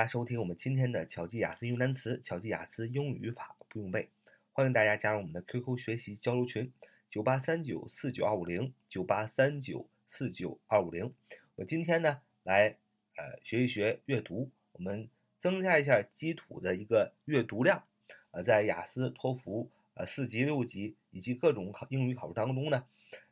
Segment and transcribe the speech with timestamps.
[0.00, 4.08] 大家收听我们今天的巧记雅思英语单词，巧记雅思英语语法不用背。
[4.50, 6.72] 欢迎大家加入我们的 QQ 学习交流群：
[7.10, 11.12] 九八三九四九二五零九八三九四九二五零。
[11.56, 12.78] 我今天呢来
[13.14, 17.84] 呃学一学阅读，我们增加一下基础的一个阅读量。
[18.30, 22.86] 呃，在雅思、托福呃四级、六级以及各种考英语考试当中呢，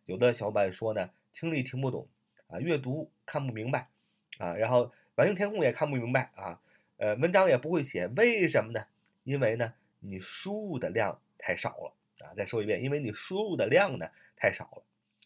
[0.04, 2.06] 有的小伙伴说呢听力听不懂
[2.48, 3.88] 啊，阅读看不明白
[4.36, 4.92] 啊，然后。
[5.18, 6.60] 完形填空也看不明白啊，
[6.96, 8.86] 呃，文章也不会写，为什么呢？
[9.24, 11.92] 因为呢，你输入的量太少了
[12.24, 12.30] 啊！
[12.36, 14.82] 再说一遍，因为你输入的量呢太少了。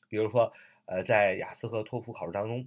[0.08, 0.50] 比如说，
[0.86, 2.66] 呃，在雅思和托福考试当中，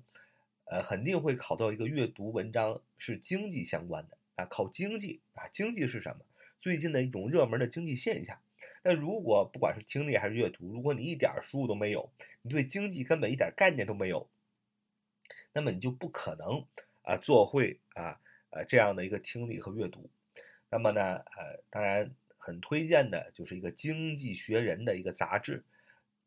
[0.66, 6.24] 呃，肯定会考到一个阅读文章是经济相关的啊，考经济啊，经济是什么？
[6.62, 8.38] 最近的一种热门的经济现象。
[8.84, 12.08] 那如果不管是听力还是阅读，如果你一点输入都没有，
[12.44, 14.28] 你对经济根本一点概念都没有，
[15.54, 16.64] 那么你就不可能。
[17.06, 18.20] 啊，做会啊，
[18.50, 20.10] 呃，这样的一个听力和阅读，
[20.72, 25.64] 那么呢，呃，当然很推荐的就是一个《经济学人》的一个杂志，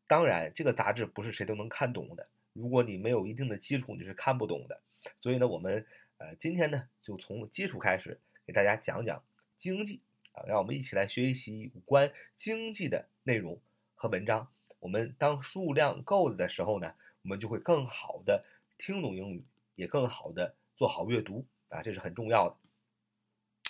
[0.07, 4.81] 当然这个杂志不是谁都能看懂的，如果你没有一定的基础，你是看不懂的。
[5.17, 5.85] 所以呢，我们
[6.17, 9.21] 呃今天呢就从基础开始给大家讲讲
[9.57, 10.01] 经济
[10.31, 13.59] 啊，让我们一起来学习有关经济的内容
[13.95, 14.47] 和文章。
[14.79, 18.45] 我们当数量够了的时候呢，我们就会更好的
[18.77, 19.43] 听懂英语，
[19.75, 20.55] 也更好的。
[20.79, 22.55] 做好阅读啊，这是很重要的。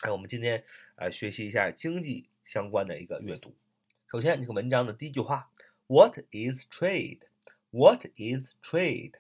[0.04, 0.64] 哎，我们今天
[0.96, 3.56] 呃学习一下经济相关的一个阅读。
[4.12, 5.50] 首先，这个文章的第一句话
[5.88, 9.14] ：What is trade？What is trade？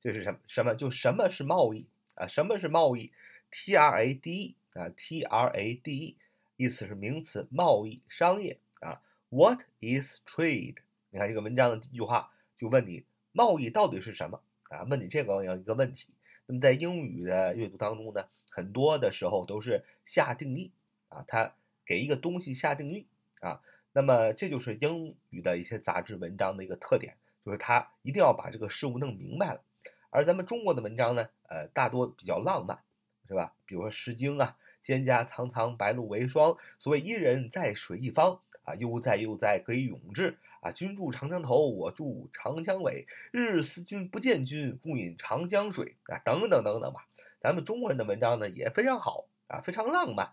[0.00, 0.40] 这是什么？
[0.46, 0.74] 什么？
[0.74, 2.26] 就什么是贸易啊？
[2.28, 3.12] 什么是贸易
[3.50, 6.16] ？T R A D E 啊，T R A D E
[6.56, 9.02] 意思是名词，贸易、商业啊。
[9.28, 10.76] What is trade？
[11.10, 14.84] 你看这个文章的第一句话就问你贸易到底是什么啊？
[14.84, 16.06] 问你这个样一个问题。
[16.46, 20.70] 那么在英语的阅读当中呢，很多的时候都是下定义
[21.08, 21.54] 啊，它
[21.86, 23.06] 给一个东西下定义
[23.40, 23.60] 啊，
[23.92, 29.62] 那么这就是英语的一些杂志文章的一个特点，就是它一定要把这个事物弄明白了。
[30.10, 32.78] 而咱们中国的文章呢，呃，大多比较浪漫，
[33.26, 33.54] 是吧？
[33.66, 38.40] 比如说《诗经》啊，“蒹葭苍苍，白露为霜”，所谓“伊人在水一方”。
[38.64, 40.72] 啊，悠哉悠哉，可以永志啊！
[40.72, 43.06] 君住长江头，我住长江尾。
[43.30, 46.18] 日思君不见君，共饮长江水啊！
[46.24, 47.06] 等等等等吧。
[47.40, 50.32] 咱们中国人的文章呢也非常好啊，非常浪漫。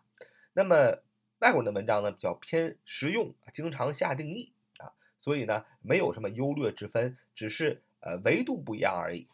[0.54, 1.04] 那么
[1.40, 9.28] 外国人的文章呢比较偏实用，经常下定义啊，所以呢没有什么优劣之分，只是呃维度不一样而已。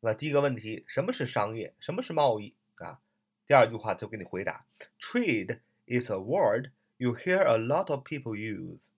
[0.00, 1.74] 那第一个问题，什么是商业？
[1.78, 2.98] 什么是贸易啊？
[3.46, 4.66] 第二句话就给你回答
[4.98, 6.70] ：Trade is a word.
[6.97, 8.89] you hear a lot of people use.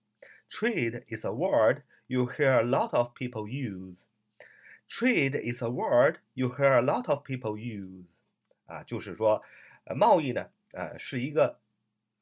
[0.48, 4.04] Trade is a word you hear a lot of people use.
[4.88, 8.04] Trade is a word you hear a lot of people use.
[8.66, 9.42] 啊，就是说，
[9.84, 11.58] 呃，贸易呢，呃，是一个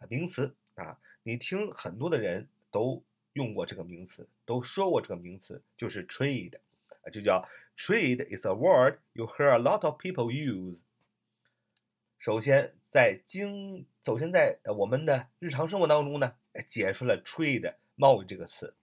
[0.09, 3.03] 名词啊，你听很多的人都
[3.33, 6.57] 用过这个名词，都说过这个名词，就是 trade，
[7.03, 10.79] 啊，就叫 trade is a word you hear a lot of people use.
[12.18, 16.36] 首先，在经首先在我们的日常生活当中呢，
[16.68, 18.76] 解释了 trade 贸易这个词，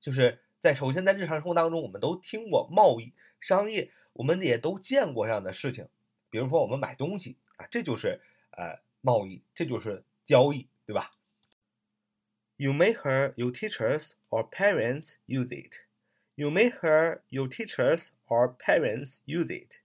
[0.00, 5.88] 就是在首先在日常生活当中，我们都听过贸易、商业，我们也都见过这样的事情。
[6.28, 8.20] 比如说我们买东西啊，这就是
[8.50, 11.10] 呃贸易，这就是交易，对吧
[12.56, 15.74] ？You may hear your teachers or parents use it.
[16.34, 19.80] You may hear your teachers or parents use it.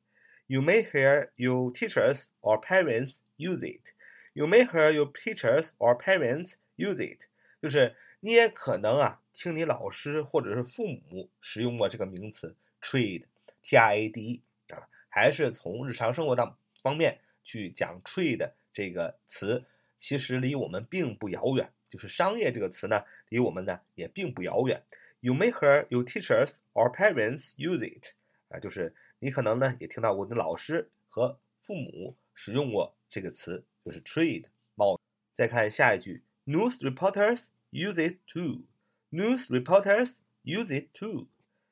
[0.47, 3.93] You may hear your teachers or parents use it.
[4.33, 7.27] You may hear your teachers or parents use it.
[7.61, 19.65] 就是你也可能啊，听你老师或者是父母使用过这个名词 trade，t r a d e 啊，还是从日常生活当方面去讲 trade 这个词，
[19.97, 21.71] 其实离我们并不遥远。
[21.89, 24.83] 就是商业这个词呢，离我们呢也并不遥远。
[25.21, 28.13] You may hear your teachers or parents use it.
[28.49, 28.93] 啊，就是
[29.25, 34.45] 你可能呢也听到过你的老师和父母使用过这个词，就是 trade
[34.75, 35.01] 贸。
[35.33, 38.65] 再看下一句，news reporters use it too。
[39.09, 40.11] news reporters
[40.43, 41.25] use it too。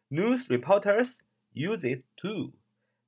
[0.09, 1.17] news reporters
[1.53, 2.53] use it too。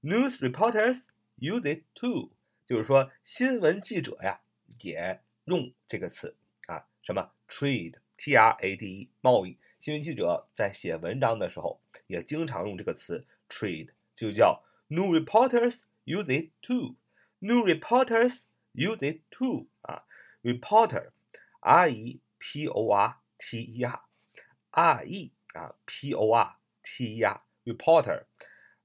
[0.04, 1.00] news reporters
[1.40, 2.30] use it too，
[2.68, 4.42] 就是说新闻记者呀
[4.84, 6.36] 也用这个词
[6.68, 9.58] 啊，什么 trade，t r a d e 贸易。
[9.80, 13.25] 新闻记者在写文章的时候也经常用这个词。
[13.48, 16.97] trade 就叫 new reporters use it too.
[17.41, 18.43] New reporters
[18.75, 20.05] use it too 啊，
[20.43, 28.25] reporter，r e p o r t e r，r e 啊 p o r t e r，reporter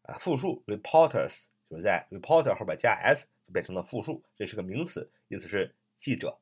[0.04, 6.40] 啊复数 reporters 就是在 reporter 后边加 s 就变成了复数，这是个名词，意思是记者。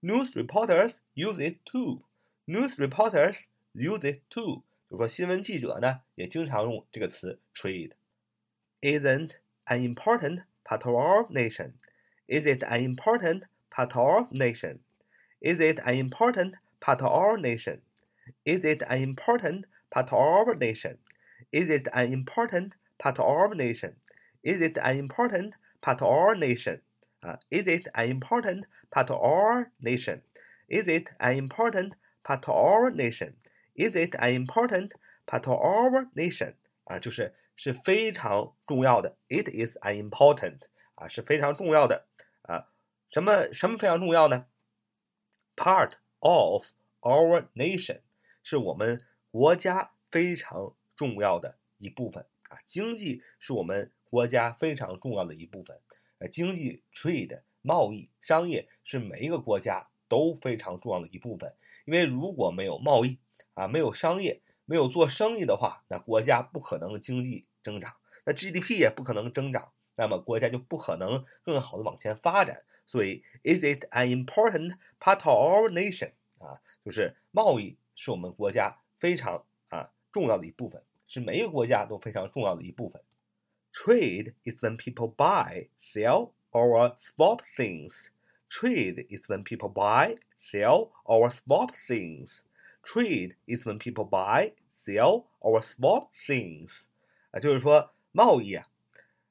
[0.00, 2.02] News reporters use it too.
[2.46, 3.44] News reporters
[3.74, 4.62] use it too.
[4.88, 7.92] 就说新闻记者呢也经常用这个词 trade。
[8.82, 9.38] Isn't
[9.68, 11.74] an important part of our nation?
[12.28, 14.80] Is it an important part of our nation?
[15.40, 17.80] Is it an important part of our nation?
[18.44, 20.98] Is it an important part of our nation?
[21.52, 23.96] Is it an important part of our nation?
[24.42, 26.80] Is it an important part of our nation?
[27.22, 30.22] 啊，Is it an important part of our nation?
[30.68, 33.34] Is it an important part of our nation?
[33.74, 34.94] Is it an important
[35.26, 36.54] part of our nation?
[36.86, 39.17] 啊，就是 是非常重要的。
[39.27, 40.63] It is an important
[40.95, 42.05] 啊，是非常重要的
[42.41, 42.69] 啊。
[43.09, 44.47] 什么什么非常重要呢
[45.55, 46.71] ？Part of
[47.01, 48.01] our nation
[48.43, 52.57] 是我们国家非常重要的一部分啊。
[52.65, 55.79] 经济是我们国家非常重要的一部分。
[56.17, 61.55] 呃，经济 trade 贸易商业是每一个国家都非常重要的一部分。
[61.85, 63.19] 因为如果没有贸易
[63.53, 64.41] 啊，没有商业。
[64.65, 67.95] 没有做生意的话，那国家不可能经济增长，
[68.25, 72.59] 那 GDP 也不可能增长，那么国家就不可能更好的往前发展。
[72.85, 76.11] 所以，Is it an important part of our nation？
[76.39, 83.01] 啊，就是贸易是我们国家非常啊重要的一部分，是每一个国家都非常重要的一部分。
[83.71, 88.09] Trade is when people buy, sell, or swap things.
[88.47, 92.41] Trade is when people buy, sell, or swap things.
[92.84, 96.84] Trade is when people buy, sell, or swap things，
[97.30, 98.64] 啊，就是说贸易啊，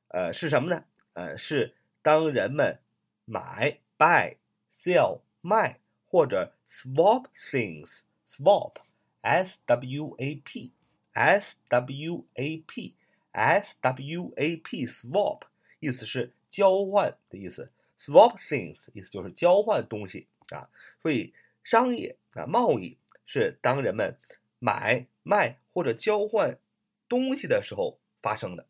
[0.10, 0.86] 呃，是什么呢？
[1.14, 2.80] 呃，是当人们
[3.26, 4.38] 买 buy,
[4.72, 8.76] sell 卖或者 swap things, swap,
[9.22, 10.72] s w a p,
[11.14, 12.96] s w a p,
[13.32, 15.42] s w a p, swap
[15.80, 20.70] 意思是交换的意思，swap things 意思就是交换东西啊，
[21.00, 22.98] 所以商业啊贸易。
[23.27, 24.19] 是当人们
[24.59, 26.59] 买卖或者交换
[27.09, 28.67] 东西的时候发生的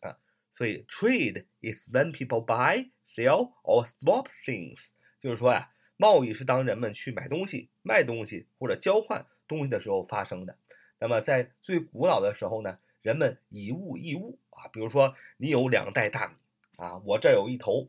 [0.00, 0.18] 啊，
[0.52, 4.86] 所以 trade is when people buy, sell or swap things，
[5.20, 10.58] 就是说呀，贸易是当人们去买东西、卖东西或者交换东西的时候发生的。
[10.98, 16.34] 那么在最古老的时候呢，人们以物易物啊，比如说你有两袋大米
[16.76, 17.88] 啊，我这有一头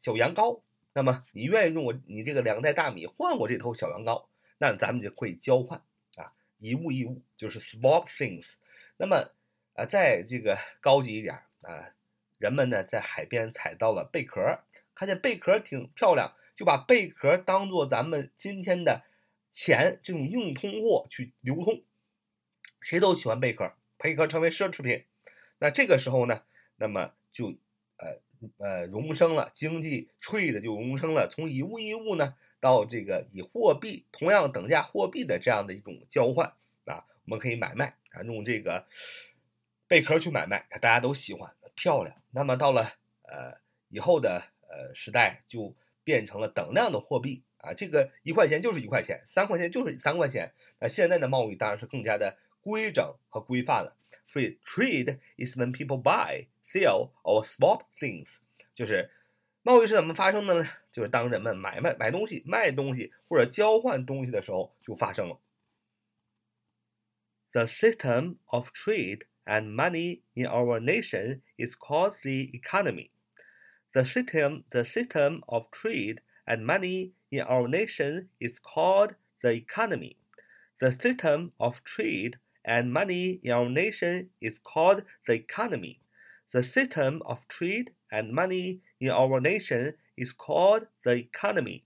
[0.00, 0.60] 小羊羔，
[0.92, 4.26] 那么你愿意用我你这个两袋大米换我这头小羊羔？
[4.62, 5.82] 那咱们就会交换
[6.14, 8.46] 啊，以物易物就是 swap things。
[8.96, 9.32] 那么
[9.74, 11.92] 啊，在这个高级一点啊，
[12.38, 14.60] 人们呢在海边采到了贝壳，
[14.94, 19.02] 看见贝壳挺漂亮，就把贝壳当做咱们今天的
[19.50, 21.82] 钱这种硬通货去流通。
[22.80, 25.06] 谁都喜欢贝壳，贝壳成为奢侈品。
[25.58, 26.42] 那这个时候呢，
[26.76, 27.56] 那么就
[27.96, 28.20] 呃
[28.58, 32.36] 呃荣升了，经济 trade 就荣升了，从以物易物呢。
[32.62, 36.54] 到这个以货币同样等价货币的这样的一种交换
[36.84, 38.86] 啊，我们可以买卖啊，用这个
[39.88, 42.16] 贝壳去买卖，大家都喜欢漂亮。
[42.30, 42.92] 那么到了
[43.22, 45.74] 呃以后的呃时代，就
[46.04, 50.52] 变成了等量的货币啊，这个一块钱就是一块钱，三块钱就是三块钱。
[50.78, 53.96] 那现在的贸易当然是更加的规整和规范了。
[54.28, 58.36] 所以，trade is when people buy, sell or swap things，
[58.72, 59.10] 就是。
[59.61, 60.69] 贸易是怎么发生的呢？
[60.91, 65.39] 就是当人们买卖买东西、卖东西或者交换东西的时候就发生了。
[67.51, 73.09] The system of trade and money in our nation is called the economy.
[73.93, 80.17] The system, the system of trade and money in our nation is called the economy.
[80.79, 85.99] The system of trade and money in our nation is called the economy.
[86.52, 91.84] The system of trade and money in our nation is called the economy.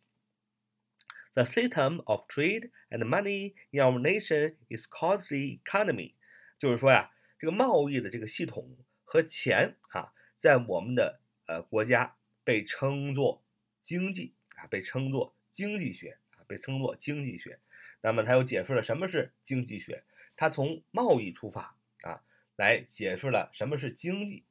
[1.34, 6.14] The system of trade and money in our nation is called the economy。
[6.58, 13.44] 就是说呀，这个贸易的这个系统和钱啊，在我们的呃国家被称作
[13.80, 17.60] 经济啊，被称作经济学啊，被称作经济学。
[18.00, 20.02] 那么他又解释了什么是经济学，
[20.34, 22.24] 他从贸易出发啊，
[22.56, 24.44] 来解释了什么是经济。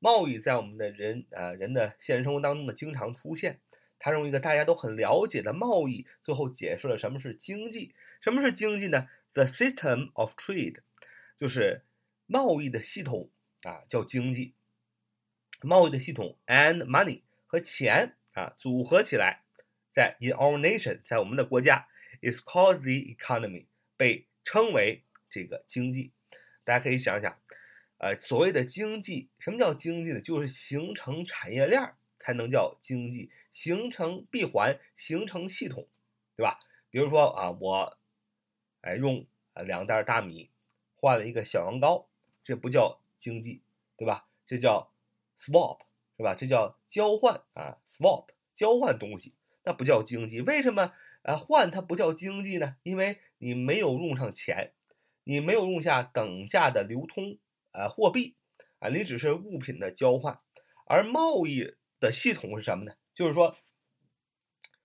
[0.00, 3.60] 贸易在我们的人呃人的现实生活当中呢经常出现，
[3.98, 7.94] 他用一个大家都很了解的贸易，最后解释了什么是经济。
[8.20, 10.78] 什么是经济呢？The system of trade，
[11.36, 11.82] 就是
[12.26, 13.30] 贸易的系统
[13.62, 14.54] 啊，叫经济。
[15.62, 19.42] 贸易的系统 and money 和钱啊组合起来，
[19.90, 21.88] 在 in our nation，在我们的国家
[22.22, 26.12] is called the economy，被称为这个经济。
[26.62, 27.36] 大家可以想想。
[27.98, 30.20] 呃，所谓的经济，什么叫经济呢？
[30.20, 35.88] 就是形成产业链才能叫经济，形成闭环，形成系统，
[36.36, 36.60] 对吧？
[36.90, 37.98] 比如说啊，我
[38.82, 39.26] 哎用
[39.66, 40.48] 两袋大米
[40.94, 42.06] 换了一个小羊羔，
[42.44, 43.62] 这不叫经济，
[43.96, 44.28] 对吧？
[44.46, 44.92] 这叫
[45.36, 45.80] swap，
[46.16, 46.36] 是吧？
[46.36, 50.40] 这叫交换啊，swap 交换东西，那不叫经济。
[50.40, 52.76] 为什么啊换它不叫经济呢？
[52.84, 54.72] 因为你没有用上钱，
[55.24, 57.38] 你没有用下等价的流通。
[57.72, 58.36] 呃，货币
[58.78, 60.40] 啊，你只是物品的交换，
[60.86, 62.94] 而贸易的系统是什么呢？
[63.14, 63.56] 就是说，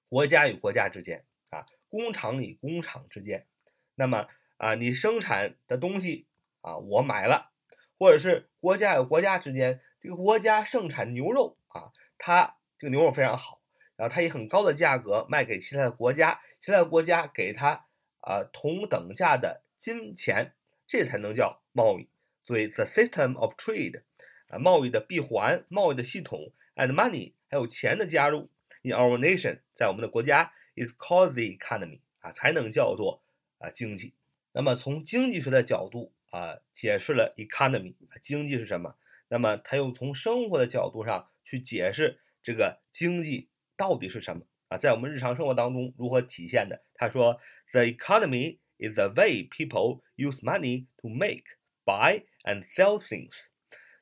[0.09, 3.47] 国家与国家之间啊，工厂与工厂之间，
[3.95, 6.27] 那么啊，你生产的东西
[6.61, 7.51] 啊，我买了，
[7.97, 13.61] 或者是国家与国家之间，这个国家盛产牛肉啊，它这个牛肉非常好，
[13.95, 17.87] 然后它以很高的价格卖给其他的国家，其他的国家给它
[18.19, 22.09] 啊同等价的金钱，这才能叫贸易。
[22.45, 24.01] 所以，the system of trade，
[24.47, 28.49] 啊，贸易的闭环，贸易的系统，and money，还有钱的加入
[28.81, 33.23] ，in our nation，在我们的国家，is called the economy，啊，才能叫做
[33.59, 34.13] 啊经济。
[34.51, 38.95] 那么从经济学的角度啊，解释了 economy，经济是什么？
[39.29, 44.45] 那么他又从生活的角度上去解释这个经济到底是什么？
[44.67, 46.83] 啊，在我们日常生活当中如何体现的？
[46.93, 47.39] 他说
[47.71, 51.43] ，the economy is the way people use money to make。
[51.84, 53.48] buy and sell things.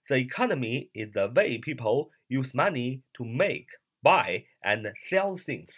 [0.08, 3.66] The economy is the way people use money to make,
[4.02, 5.70] buy and sell things.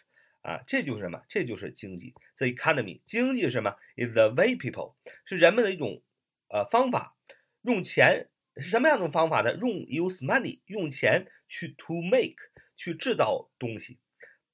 [0.43, 1.23] 啊，这就是什么？
[1.29, 2.15] 这就是经济。
[2.37, 3.77] The economy，经济是什么？
[3.97, 6.03] is the way people 是人们的一种
[6.49, 7.17] 呃方法，
[7.63, 9.55] 用钱是什么样的方法呢？
[9.57, 12.37] 用 use money 用钱去 to make
[12.77, 13.99] 去制造东西，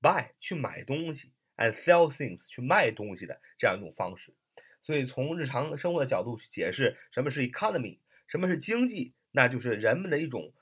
[0.00, 4.34] buy 去买东西，and sell things 去卖东西的这样一种方式。
[4.81, 10.53] 所以，从日常生活的角度去解释什么是 economy，什么是经济，那就是人们的一种，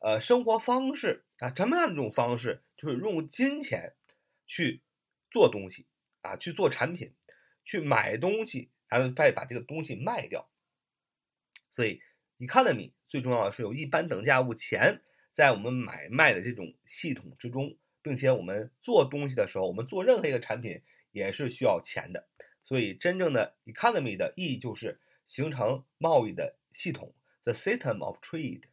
[0.00, 1.52] 呃，生活方式啊。
[1.54, 2.62] 什么样的一种方式？
[2.76, 3.94] 就是用金钱
[4.46, 4.82] 去
[5.30, 5.86] 做东西
[6.20, 7.14] 啊，去做产品，
[7.64, 10.50] 去买东西，然后再把这个东西卖掉。
[11.70, 12.00] 所以
[12.38, 15.02] ，economy 最重要的是有一般等价物钱
[15.32, 22.28] 在我们买卖的这种系统之中，并且我们做东西的时候，我们做任何一个产品也是需要钱的。
[22.68, 28.64] 所以，真正的 economy 的意义就是形成贸易的系统，the system of trade，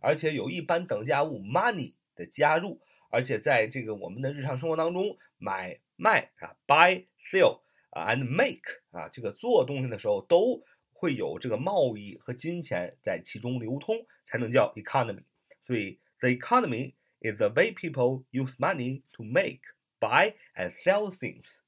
[0.00, 2.80] 而且有一般等价物 money 的加入，
[3.10, 15.24] 而且在这个我们的日常生活当中，买卖啊，buy sell 啊，and make 啊，这个做东西的时候都会有这个贸易和金钱在其中流通，才能叫 economy。
[15.60, 19.60] 所以，the economy is the way people use money to make,
[20.00, 21.58] buy and sell things.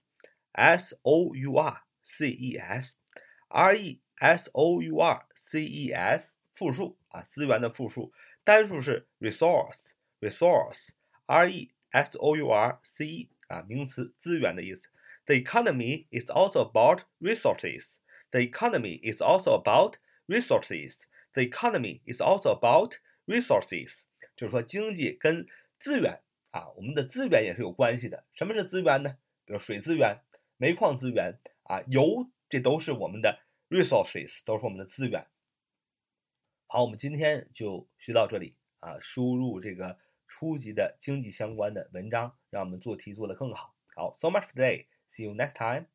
[0.54, 8.12] S O U R C E S，R E S O U R C E S，复数啊，资源的复数，
[8.44, 14.82] 单数是 resource，resource，R E S O U R C E 啊，名词，资源的意思。
[15.26, 18.00] The economy is also about resources.
[18.30, 20.98] The economy is also about resources.
[21.32, 24.02] The economy is also about resources.
[24.36, 25.46] 就是说，经济跟
[25.78, 28.24] 资源啊，我们的资源也是有关系的。
[28.34, 29.18] 什么是资源呢？
[29.44, 30.20] 比如水资源。
[30.57, 35.27] 煤矿资源啊，油，这都是我们的 resources，都是我们的资源。
[36.67, 39.97] 好，我们今天就学到这里啊，输入这个
[40.27, 43.75] 初级的经济相关的文章，让我们做题做得更好。
[43.95, 45.87] 好，so much today，see you next time。